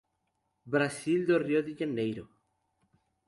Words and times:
Brasil 0.73 1.21
do 1.29 1.37
Rio 1.45 1.61
de 1.67 1.73
Janeiro". 1.79 2.25